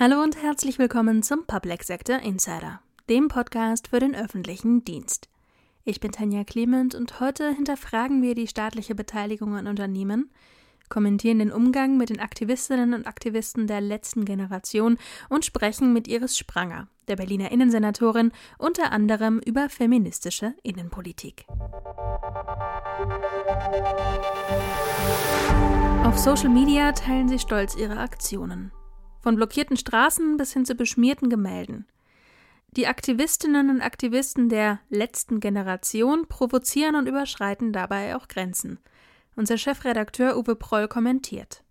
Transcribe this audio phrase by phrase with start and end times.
[0.00, 5.28] Hallo und herzlich willkommen zum Public Sector Insider, dem Podcast für den öffentlichen Dienst.
[5.84, 10.30] Ich bin Tanja Clement und heute hinterfragen wir die staatliche Beteiligung an Unternehmen,
[10.88, 14.98] kommentieren den Umgang mit den Aktivistinnen und Aktivisten der letzten Generation
[15.28, 21.44] und sprechen mit Iris Spranger, der Berliner Innensenatorin, unter anderem über feministische Innenpolitik.
[26.04, 28.70] Auf Social Media teilen sie stolz ihre Aktionen.
[29.28, 31.84] Von blockierten Straßen bis hin zu beschmierten Gemälden.
[32.78, 38.78] Die Aktivistinnen und Aktivisten der letzten Generation provozieren und überschreiten dabei auch Grenzen.
[39.36, 41.62] Unser Chefredakteur Uwe Proll kommentiert.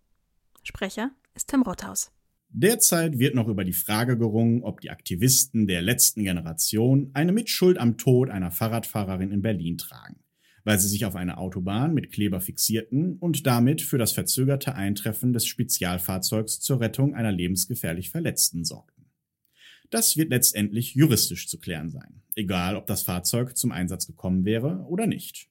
[0.62, 2.12] Sprecher ist Tim Rothaus.
[2.50, 7.80] Derzeit wird noch über die Frage gerungen, ob die Aktivisten der letzten Generation eine Mitschuld
[7.80, 10.20] am Tod einer Fahrradfahrerin in Berlin tragen,
[10.68, 15.32] weil sie sich auf eine Autobahn mit Kleber fixierten und damit für das verzögerte Eintreffen
[15.32, 19.06] des Spezialfahrzeugs zur Rettung einer lebensgefährlich Verletzten sorgten.
[19.92, 24.84] Das wird letztendlich juristisch zu klären sein, egal ob das Fahrzeug zum Einsatz gekommen wäre
[24.90, 25.48] oder nicht.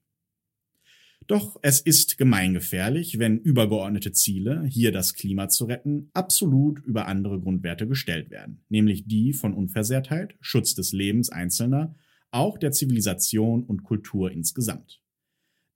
[1.27, 7.41] Doch es ist gemeingefährlich, wenn übergeordnete Ziele, hier das Klima zu retten, absolut über andere
[7.41, 11.95] Grundwerte gestellt werden, nämlich die von Unversehrtheit, Schutz des Lebens Einzelner,
[12.33, 15.01] auch der Zivilisation und Kultur insgesamt.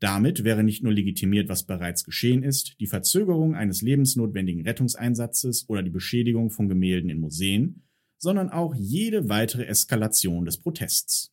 [0.00, 5.82] Damit wäre nicht nur legitimiert, was bereits geschehen ist, die Verzögerung eines lebensnotwendigen Rettungseinsatzes oder
[5.82, 7.82] die Beschädigung von Gemälden in Museen,
[8.16, 11.32] sondern auch jede weitere Eskalation des Protests.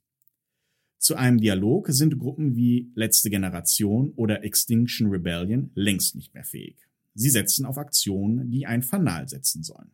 [0.98, 6.76] Zu einem Dialog sind Gruppen wie Letzte Generation oder Extinction Rebellion längst nicht mehr fähig.
[7.14, 9.92] Sie setzen auf Aktionen, die ein Fanal setzen sollen.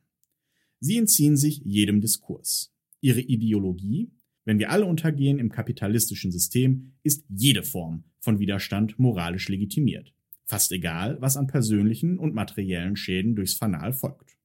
[0.79, 2.73] Sie entziehen sich jedem Diskurs.
[3.01, 4.09] Ihre Ideologie,
[4.45, 10.13] wenn wir alle untergehen im kapitalistischen System, ist jede Form von Widerstand moralisch legitimiert.
[10.45, 14.37] Fast egal, was an persönlichen und materiellen Schäden durchs Fanal folgt.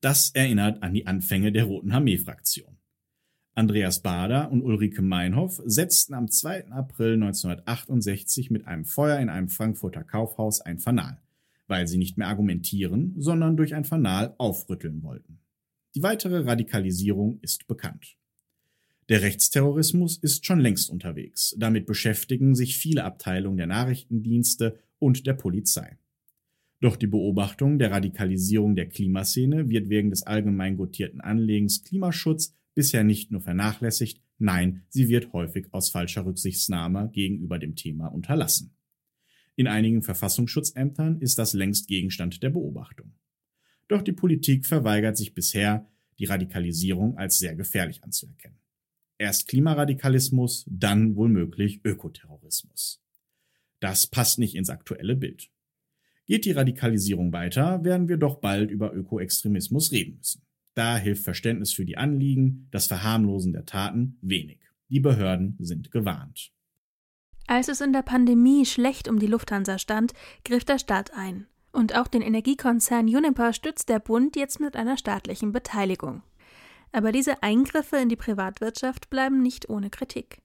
[0.00, 2.78] Das erinnert an die Anfänge der Roten Armee-Fraktion.
[3.54, 6.68] Andreas Bader und Ulrike Meinhoff setzten am 2.
[6.68, 11.20] April 1968 mit einem Feuer in einem Frankfurter Kaufhaus ein Fanal,
[11.66, 15.40] weil sie nicht mehr argumentieren, sondern durch ein Fanal aufrütteln wollten.
[15.94, 18.17] Die weitere Radikalisierung ist bekannt.
[19.08, 21.54] Der Rechtsterrorismus ist schon längst unterwegs.
[21.58, 25.96] Damit beschäftigen sich viele Abteilungen der Nachrichtendienste und der Polizei.
[26.80, 33.02] Doch die Beobachtung der Radikalisierung der Klimaszene wird wegen des allgemein gotierten Anlegens Klimaschutz bisher
[33.02, 38.76] nicht nur vernachlässigt, nein, sie wird häufig aus falscher Rücksichtnahme gegenüber dem Thema unterlassen.
[39.56, 43.14] In einigen Verfassungsschutzämtern ist das längst Gegenstand der Beobachtung.
[43.88, 45.88] Doch die Politik verweigert sich bisher,
[46.18, 48.58] die Radikalisierung als sehr gefährlich anzuerkennen.
[49.18, 53.02] Erst Klimaradikalismus, dann womöglich Ökoterrorismus.
[53.80, 55.50] Das passt nicht ins aktuelle Bild.
[56.26, 60.42] Geht die Radikalisierung weiter, werden wir doch bald über Ökoextremismus reden müssen.
[60.74, 64.60] Da hilft Verständnis für die Anliegen, das Verharmlosen der Taten wenig.
[64.88, 66.52] Die Behörden sind gewarnt.
[67.48, 70.12] Als es in der Pandemie schlecht um die Lufthansa stand,
[70.44, 71.46] griff der Staat ein.
[71.72, 76.22] Und auch den Energiekonzern Uniper stützt der Bund jetzt mit einer staatlichen Beteiligung.
[76.92, 80.38] Aber diese Eingriffe in die Privatwirtschaft bleiben nicht ohne Kritik.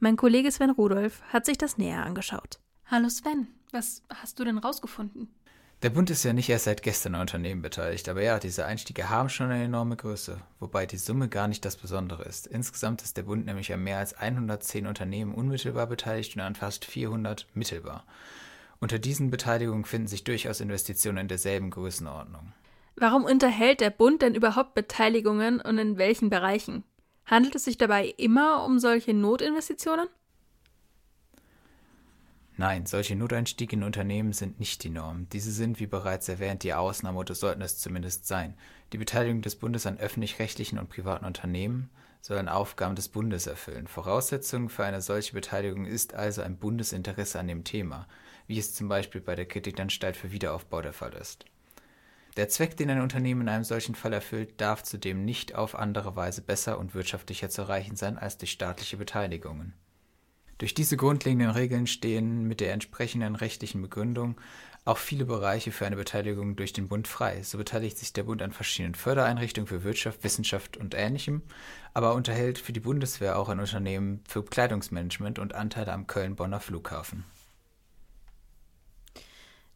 [0.00, 2.60] Mein Kollege Sven Rudolf hat sich das näher angeschaut.
[2.86, 5.28] Hallo Sven, was hast du denn rausgefunden?
[5.82, 9.10] Der Bund ist ja nicht erst seit gestern an Unternehmen beteiligt, aber ja, diese Einstiege
[9.10, 12.48] haben schon eine enorme Größe, wobei die Summe gar nicht das Besondere ist.
[12.48, 16.84] Insgesamt ist der Bund nämlich an mehr als 110 Unternehmen unmittelbar beteiligt und an fast
[16.84, 18.04] 400 mittelbar.
[18.80, 22.52] Unter diesen Beteiligungen finden sich durchaus Investitionen in derselben Größenordnung.
[23.00, 26.82] Warum unterhält der Bund denn überhaupt Beteiligungen und in welchen Bereichen?
[27.26, 30.08] Handelt es sich dabei immer um solche Notinvestitionen?
[32.56, 35.28] Nein, solche Noteinstiege in Unternehmen sind nicht die Norm.
[35.32, 38.54] Diese sind, wie bereits erwähnt, die Ausnahme oder sollten es zumindest sein.
[38.92, 43.86] Die Beteiligung des Bundes an öffentlich-rechtlichen und privaten Unternehmen sollen Aufgaben des Bundes erfüllen.
[43.86, 48.08] Voraussetzung für eine solche Beteiligung ist also ein Bundesinteresse an dem Thema,
[48.48, 51.44] wie es zum Beispiel bei der Kreditanstalt für Wiederaufbau der Fall ist.
[52.38, 56.14] Der Zweck, den ein Unternehmen in einem solchen Fall erfüllt, darf zudem nicht auf andere
[56.14, 59.72] Weise besser und wirtschaftlicher zu erreichen sein als durch staatliche Beteiligungen.
[60.58, 64.40] Durch diese grundlegenden Regeln stehen mit der entsprechenden rechtlichen Begründung
[64.84, 67.42] auch viele Bereiche für eine Beteiligung durch den Bund frei.
[67.42, 71.42] So beteiligt sich der Bund an verschiedenen Fördereinrichtungen für Wirtschaft, Wissenschaft und Ähnlichem,
[71.92, 77.24] aber unterhält für die Bundeswehr auch ein Unternehmen für Kleidungsmanagement und Anteile am Köln-Bonner Flughafen.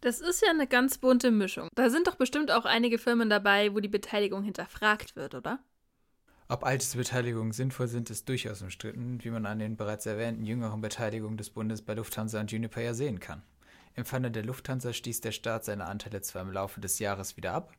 [0.02, 1.68] Das ist ja eine ganz bunte Mischung.
[1.76, 5.60] Da sind doch bestimmt auch einige Firmen dabei, wo die Beteiligung hinterfragt wird, oder?
[6.48, 10.44] Ob all diese Beteiligungen sinnvoll sind, ist durchaus umstritten, wie man an den bereits erwähnten
[10.44, 13.42] jüngeren Beteiligungen des Bundes bei Lufthansa und Juniper ja sehen kann.
[13.94, 17.52] Im Falle der Lufthansa stieß der Staat seine Anteile zwar im Laufe des Jahres wieder
[17.52, 17.72] ab,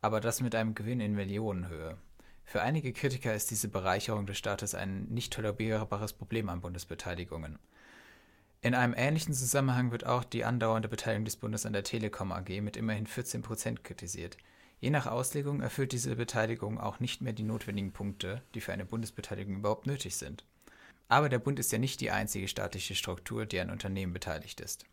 [0.00, 1.98] aber das mit einem Gewinn in Millionenhöhe.
[2.44, 7.58] Für einige Kritiker ist diese Bereicherung des Staates ein nicht tolerierbares Problem an Bundesbeteiligungen.
[8.60, 12.60] In einem ähnlichen Zusammenhang wird auch die andauernde Beteiligung des Bundes an der Telekom AG
[12.60, 14.36] mit immerhin 14 Prozent kritisiert.
[14.80, 18.84] Je nach Auslegung erfüllt diese Beteiligung auch nicht mehr die notwendigen Punkte, die für eine
[18.84, 20.44] Bundesbeteiligung überhaupt nötig sind.
[21.08, 24.84] Aber der Bund ist ja nicht die einzige staatliche Struktur, die an Unternehmen beteiligt ist.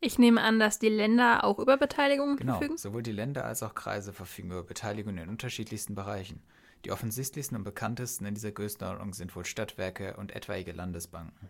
[0.00, 2.76] Ich nehme an, dass die Länder auch über Beteiligungen genau, verfügen.
[2.76, 6.42] Sowohl die Länder als auch Kreise verfügen über Beteiligungen in unterschiedlichsten Bereichen.
[6.84, 11.48] Die offensichtlichsten und bekanntesten in dieser Größenordnung sind wohl Stadtwerke und etwaige Landesbanken.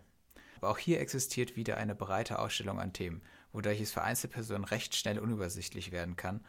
[0.59, 3.21] Aber auch hier existiert wieder eine breite Ausstellung an Themen,
[3.53, 6.41] wodurch es für Einzelpersonen recht schnell unübersichtlich werden kann,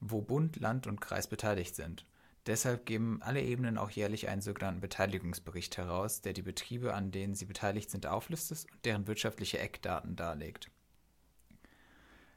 [0.00, 2.04] wo Bund, Land und Kreis beteiligt sind.
[2.46, 7.34] Deshalb geben alle Ebenen auch jährlich einen sogenannten Beteiligungsbericht heraus, der die Betriebe, an denen
[7.34, 10.70] sie beteiligt sind, auflistet und deren wirtschaftliche Eckdaten darlegt.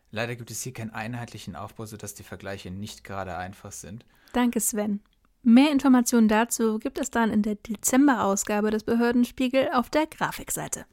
[0.10, 4.06] Leider gibt es hier keinen einheitlichen Aufbau, sodass die Vergleiche nicht gerade einfach sind.
[4.32, 5.02] Danke, Sven.
[5.44, 10.86] Mehr Informationen dazu gibt es dann in der Dezemberausgabe des Behördenspiegel auf der Grafikseite.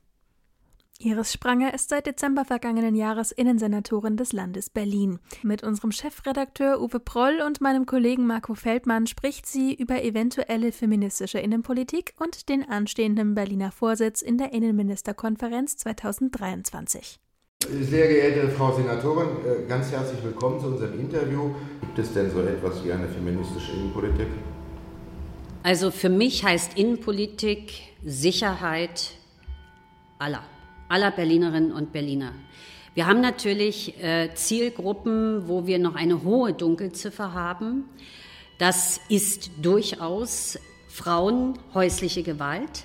[1.01, 5.19] Iris Spranger ist seit Dezember vergangenen Jahres Innensenatorin des Landes Berlin.
[5.43, 11.41] Mit unserem Chefredakteur Uwe Proll und meinem Kollegen Marco Feldmann spricht sie über eventuelle feministische
[11.41, 17.19] Innenpolitik und den anstehenden Berliner Vorsitz in der Innenministerkonferenz 2023.
[17.69, 21.55] Sehr geehrte Frau Senatorin, äh, ganz herzlich willkommen zu unserem Interview.
[21.81, 24.29] Gibt es denn so etwas wie eine feministische Innenpolitik?
[25.65, 27.73] Also für mich heißt Innenpolitik
[28.05, 29.13] Sicherheit
[30.19, 30.43] aller
[30.89, 32.33] aller Berlinerinnen und Berliner.
[32.95, 37.87] Wir haben natürlich äh, Zielgruppen, wo wir noch eine hohe Dunkelziffer haben.
[38.59, 42.85] Das ist durchaus Frauen, häusliche Gewalt.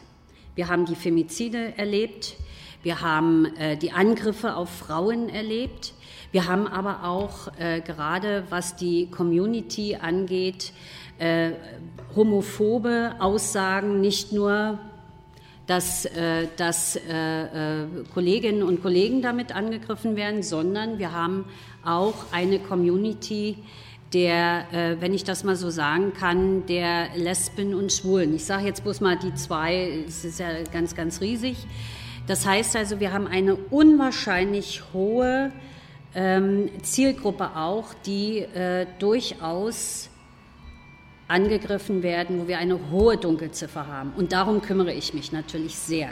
[0.56, 2.38] Wir haben die Femizide erlebt.
[2.82, 5.94] Wir haben äh, die Angriffe auf Frauen erlebt.
[6.32, 10.74] Wir haben aber auch äh, gerade was die Community angeht,
[12.16, 14.80] homophobe Aussagen, nicht nur
[15.70, 21.46] dass, äh, dass äh, äh, Kolleginnen und Kollegen damit angegriffen werden, sondern wir haben
[21.86, 23.56] auch eine Community
[24.12, 28.34] der, äh, wenn ich das mal so sagen kann, der Lesben und Schwulen.
[28.34, 31.58] Ich sage jetzt bloß mal die zwei, es ist ja ganz, ganz riesig.
[32.26, 35.52] Das heißt also, wir haben eine unwahrscheinlich hohe
[36.16, 40.10] ähm, Zielgruppe auch, die äh, durchaus
[41.30, 44.12] angegriffen werden, wo wir eine hohe Dunkelziffer haben.
[44.18, 46.10] Und darum kümmere ich mich natürlich sehr.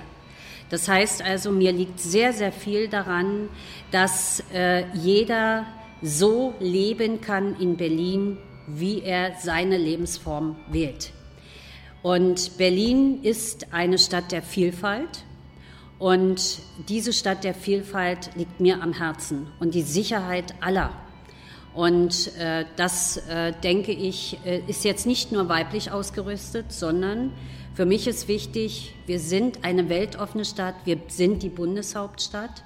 [0.69, 3.49] Das heißt also, mir liegt sehr, sehr viel daran,
[3.91, 5.65] dass äh, jeder
[6.01, 8.37] so leben kann in Berlin,
[8.67, 11.11] wie er seine Lebensform wählt.
[12.03, 15.23] Und Berlin ist eine Stadt der Vielfalt.
[15.99, 16.59] Und
[16.89, 20.91] diese Stadt der Vielfalt liegt mir am Herzen und die Sicherheit aller
[21.77, 27.31] und äh, das, äh, denke ich, äh, ist jetzt nicht nur weiblich ausgerüstet, sondern
[27.75, 32.63] für mich ist wichtig, wir sind eine weltoffene Stadt, wir sind die Bundeshauptstadt.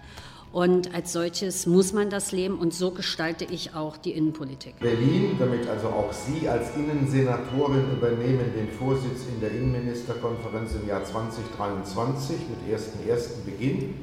[0.54, 4.80] Und als solches muss man das leben und so gestalte ich auch die Innenpolitik.
[4.80, 11.04] Berlin, damit also auch Sie als Innensenatorin übernehmen den Vorsitz in der Innenministerkonferenz im Jahr
[11.04, 13.44] 2023 mit 1.1.
[13.44, 13.94] Beginn.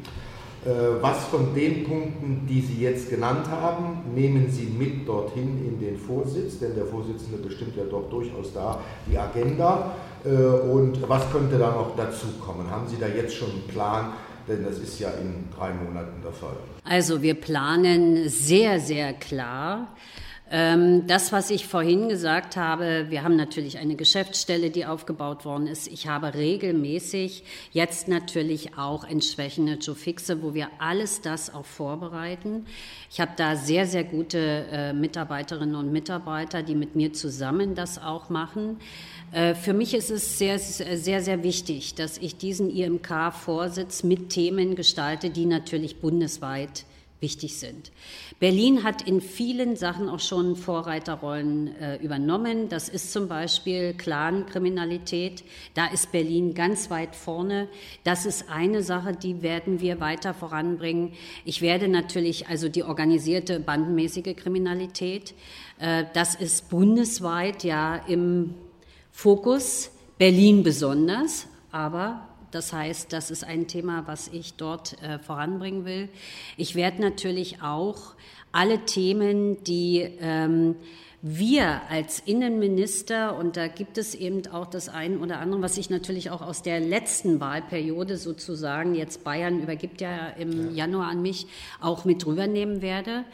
[0.64, 5.78] Äh, was von den Punkten, die Sie jetzt genannt haben, nehmen Sie mit dorthin in
[5.78, 8.80] den Vorsitz, denn der Vorsitzende bestimmt ja doch durchaus da
[9.10, 9.94] die Agenda.
[10.24, 12.68] Äh, und was könnte da noch dazukommen?
[12.70, 14.12] Haben Sie da jetzt schon einen Plan?
[14.48, 16.56] Denn das ist ja in drei Monaten der Fall.
[16.82, 19.88] Also wir planen sehr, sehr klar.
[20.50, 25.66] Ähm, das, was ich vorhin gesagt habe, wir haben natürlich eine Geschäftsstelle, die aufgebaut worden
[25.66, 25.88] ist.
[25.88, 32.64] Ich habe regelmäßig jetzt natürlich auch entsprechende Joe-Fixe, wo wir alles das auch vorbereiten.
[33.10, 34.38] Ich habe da sehr, sehr gute
[34.72, 38.78] äh, Mitarbeiterinnen und Mitarbeiter, die mit mir zusammen das auch machen.
[39.32, 44.76] Äh, für mich ist es sehr, sehr, sehr wichtig, dass ich diesen IMK-Vorsitz mit Themen
[44.76, 46.86] gestalte, die natürlich bundesweit
[47.20, 47.90] wichtig sind.
[48.38, 52.68] Berlin hat in vielen Sachen auch schon Vorreiterrollen äh, übernommen.
[52.68, 55.42] Das ist zum Beispiel Clankriminalität.
[55.74, 57.68] Da ist Berlin ganz weit vorne.
[58.04, 61.12] Das ist eine Sache, die werden wir weiter voranbringen.
[61.44, 65.34] Ich werde natürlich also die organisierte bandenmäßige Kriminalität.
[65.78, 68.54] Äh, das ist bundesweit ja im
[69.10, 69.90] Fokus.
[70.18, 76.08] Berlin besonders, aber das heißt, das ist ein Thema, was ich dort äh, voranbringen will.
[76.56, 78.14] Ich werde natürlich auch
[78.52, 80.76] alle Themen, die ähm,
[81.20, 85.90] wir als Innenminister, und da gibt es eben auch das eine oder andere, was ich
[85.90, 91.48] natürlich auch aus der letzten Wahlperiode sozusagen, jetzt Bayern übergibt ja im Januar an mich,
[91.80, 93.24] auch mit rübernehmen werde.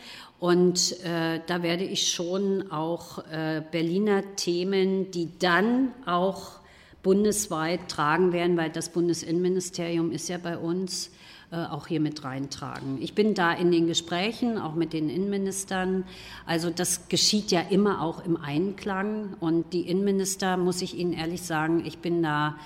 [0.41, 6.61] Und äh, da werde ich schon auch äh, Berliner Themen, die dann auch
[7.05, 11.13] bundesweit tragen werden, weil das Bundesinnenministerium ist ja bei uns,
[11.53, 12.99] äh, auch hier mit reintragen.
[13.01, 16.05] Ich bin da in den Gesprächen, auch mit den Innenministern.
[16.47, 19.37] Also das geschieht ja immer auch im Einklang.
[19.39, 22.57] Und die Innenminister, muss ich Ihnen ehrlich sagen, ich bin da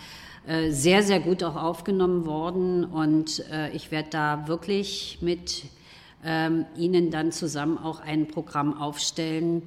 [0.47, 2.85] äh, sehr, sehr gut auch aufgenommen worden.
[2.85, 5.65] Und äh, ich werde da wirklich mit
[6.25, 9.63] ähm, Ihnen dann zusammen auch ein Programm aufstellen,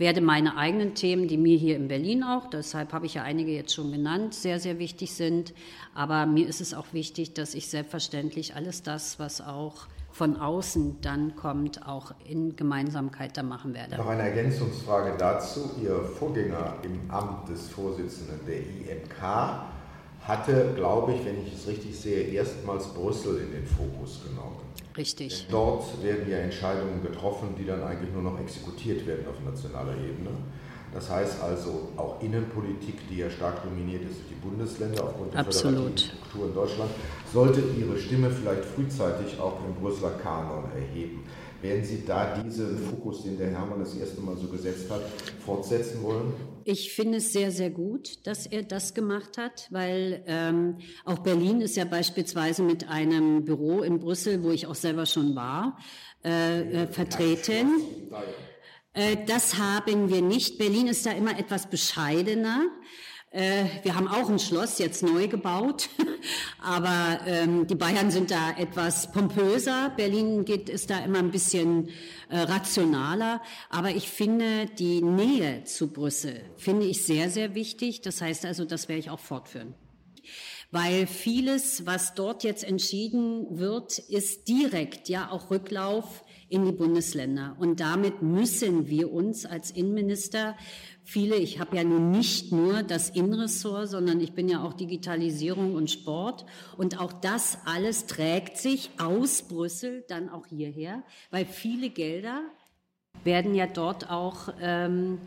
[0.00, 3.52] werde meine eigenen Themen, die mir hier in Berlin auch, deshalb habe ich ja einige
[3.52, 5.52] jetzt schon genannt, sehr, sehr wichtig sind.
[5.94, 11.02] Aber mir ist es auch wichtig, dass ich selbstverständlich alles das, was auch von außen
[11.02, 13.98] dann kommt, auch in Gemeinsamkeit da machen werde.
[13.98, 15.70] Noch eine Ergänzungsfrage dazu.
[15.82, 19.22] Ihr Vorgänger im Amt des Vorsitzenden der IMK
[20.22, 24.56] hatte, glaube ich, wenn ich es richtig sehe, erstmals Brüssel in den Fokus genommen.
[24.96, 25.46] Richtig.
[25.46, 29.94] Denn dort werden ja Entscheidungen getroffen, die dann eigentlich nur noch exekutiert werden auf nationaler
[29.94, 30.30] Ebene.
[30.92, 35.40] Das heißt also auch Innenpolitik, die ja stark dominiert ist durch die Bundesländer aufgrund der
[35.40, 36.00] Absolut.
[36.00, 36.90] Struktur in Deutschland,
[37.32, 41.24] sollte ihre Stimme vielleicht frühzeitig auch im Brüsseler Kanon erheben.
[41.62, 45.02] Werden Sie da diesen Fokus, den der Hermann das erste Mal so gesetzt hat,
[45.44, 46.32] fortsetzen wollen?
[46.64, 51.60] Ich finde es sehr, sehr gut, dass er das gemacht hat, weil ähm, auch Berlin
[51.60, 55.78] ist ja beispielsweise mit einem Büro in Brüssel, wo ich auch selber schon war,
[56.24, 57.82] äh, äh, vertreten.
[58.94, 60.56] Äh, das haben wir nicht.
[60.56, 62.68] Berlin ist da immer etwas bescheidener.
[63.32, 65.88] Äh, wir haben auch ein Schloss jetzt neu gebaut,
[66.60, 69.92] aber ähm, die Bayern sind da etwas pompöser.
[69.96, 71.90] Berlin geht, ist da immer ein bisschen
[72.28, 73.40] äh, rationaler.
[73.68, 78.00] Aber ich finde die Nähe zu Brüssel finde ich sehr, sehr wichtig.
[78.00, 79.74] Das heißt also, das werde ich auch fortführen.
[80.72, 87.56] Weil vieles, was dort jetzt entschieden wird, ist direkt ja auch Rücklauf in die Bundesländer.
[87.58, 90.56] Und damit müssen wir uns als Innenminister
[91.04, 95.74] viele, ich habe ja nun nicht nur das Innenressort, sondern ich bin ja auch Digitalisierung
[95.74, 96.44] und Sport.
[96.76, 102.42] Und auch das alles trägt sich aus Brüssel dann auch hierher, weil viele Gelder
[103.24, 105.18] werden ja dort auch ähm,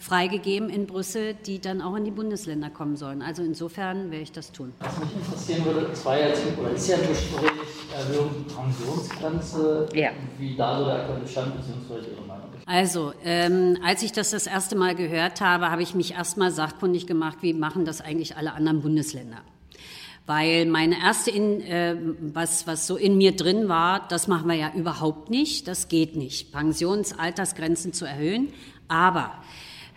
[0.00, 3.22] freigegeben in Brüssel, die dann auch in die Bundesländer kommen sollen.
[3.22, 4.72] Also insofern werde ich das tun.
[4.80, 10.10] Was mich interessieren würde, es war ja jetzt, oder ist ja Erhöhung Pensionsgrenze, ja.
[10.38, 12.10] wie da so der aktuelle Stand bzw.
[12.10, 16.12] Ihre Meinung also, ähm, als ich das das erste Mal gehört habe, habe ich mich
[16.12, 19.38] erstmal sachkundig gemacht, wie machen das eigentlich alle anderen Bundesländer.
[20.26, 24.54] Weil meine erste, in, äh, was, was so in mir drin war, das machen wir
[24.54, 28.52] ja überhaupt nicht, das geht nicht, Pensionsaltersgrenzen zu erhöhen.
[28.86, 29.32] Aber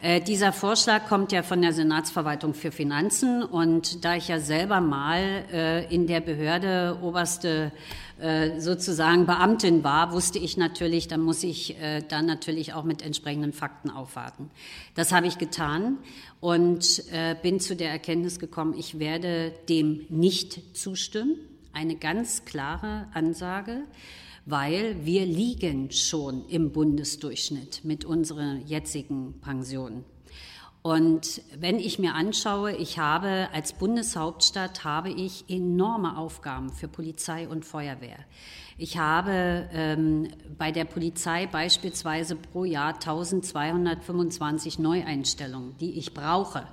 [0.03, 4.81] äh, dieser Vorschlag kommt ja von der Senatsverwaltung für Finanzen und da ich ja selber
[4.81, 7.72] mal äh, in der Behörde oberste
[8.19, 13.01] äh, sozusagen Beamtin war, wusste ich natürlich, da muss ich äh, dann natürlich auch mit
[13.01, 14.51] entsprechenden Fakten aufwarten.
[14.93, 16.00] Das habe ich getan
[16.41, 17.05] und
[17.41, 21.38] bin zu der Erkenntnis gekommen, ich werde dem nicht zustimmen.
[21.72, 23.83] Eine ganz klare Ansage
[24.45, 30.03] weil wir liegen schon im Bundesdurchschnitt mit unseren jetzigen Pensionen.
[30.83, 37.47] Und wenn ich mir anschaue, ich habe als Bundeshauptstadt habe ich enorme Aufgaben für Polizei
[37.47, 38.17] und Feuerwehr.
[38.77, 46.67] Ich habe ähm, bei der Polizei beispielsweise pro Jahr 1225 Neueinstellungen, die ich brauche.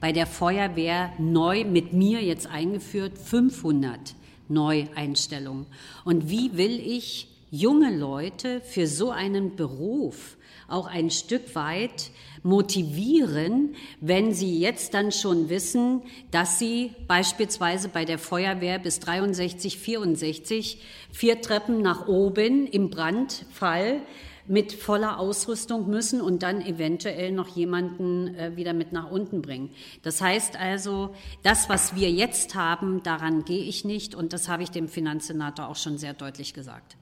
[0.00, 4.14] Bei der Feuerwehr neu mit mir jetzt eingeführt 500
[4.48, 5.66] Neueinstellungen.
[6.04, 10.36] Und wie will ich junge Leute für so einen Beruf
[10.68, 12.10] auch ein Stück weit
[12.42, 19.78] motivieren, wenn sie jetzt dann schon wissen, dass sie beispielsweise bei der Feuerwehr bis 63,
[19.78, 20.78] 64
[21.12, 24.00] vier Treppen nach oben im Brandfall
[24.48, 29.70] mit voller Ausrüstung müssen und dann eventuell noch jemanden äh, wieder mit nach unten bringen.
[30.02, 34.62] Das heißt also, das, was wir jetzt haben, daran gehe ich nicht und das habe
[34.62, 36.96] ich dem Finanzsenator auch schon sehr deutlich gesagt.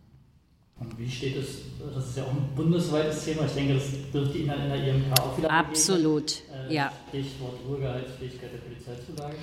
[0.81, 1.59] Und wie steht es,
[1.95, 5.21] das ist ja auch ein bundesweites Thema, ich denke, das dürfte Ihnen in der IMK
[5.21, 6.93] auch wieder Absolut, äh, ja.
[7.11, 9.37] Stichwort Ruhegehaltsfähigkeit der Polizeizulage.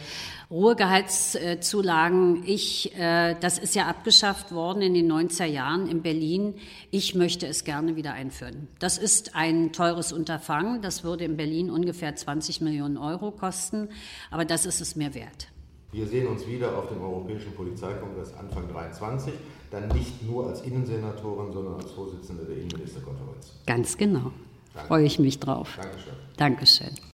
[0.52, 6.56] Ruhegehaltszulagen, ich, äh, das ist ja abgeschafft worden in den 90er Jahren in Berlin.
[6.92, 8.68] Ich möchte es gerne wieder einführen.
[8.80, 13.88] Das ist ein teures Unterfangen, das würde in Berlin ungefähr 20 Millionen Euro kosten,
[14.30, 15.48] aber das ist es mir wert.
[15.94, 19.34] Wir sehen uns wieder auf dem Europäischen Polizeikongress Anfang 23
[19.72, 23.54] dann nicht nur als Innensenatorin, sondern als Vorsitzende der Innenministerkonferenz.
[23.66, 24.32] Ganz genau.
[24.74, 24.88] Danke.
[24.88, 25.78] Freue ich mich drauf.
[25.82, 26.14] Dankeschön.
[26.38, 27.11] Dankeschön.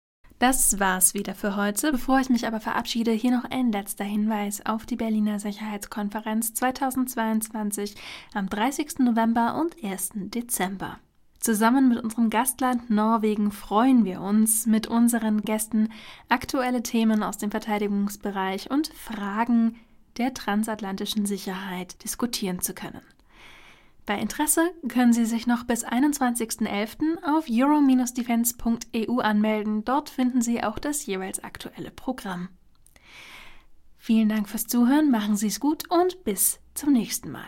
[0.43, 1.93] Das war's wieder für heute.
[1.93, 7.95] Bevor ich mich aber verabschiede, hier noch ein letzter Hinweis auf die Berliner Sicherheitskonferenz 2022
[8.33, 8.99] am 30.
[8.99, 10.09] November und 1.
[10.15, 10.99] Dezember.
[11.39, 15.87] Zusammen mit unserem Gastland Norwegen freuen wir uns, mit unseren Gästen
[16.27, 19.79] aktuelle Themen aus dem Verteidigungsbereich und Fragen
[20.17, 22.99] der transatlantischen Sicherheit diskutieren zu können.
[24.05, 27.23] Bei Interesse können Sie sich noch bis 21.11.
[27.23, 29.85] auf euro-defense.eu anmelden.
[29.85, 32.49] Dort finden Sie auch das jeweils aktuelle Programm.
[33.97, 37.47] Vielen Dank fürs Zuhören, machen Sie es gut und bis zum nächsten Mal.